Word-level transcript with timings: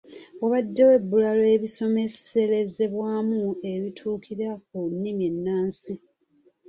Wabaddewo 0.41 0.91
ebbula 0.99 1.31
ly’ebisomeserezebwamu 1.41 3.41
ebituukira 3.71 4.49
ku 4.65 4.77
nnimi 4.91 5.23
ennansi. 5.31 5.93